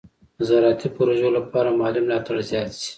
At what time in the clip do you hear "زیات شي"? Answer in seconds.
2.49-2.89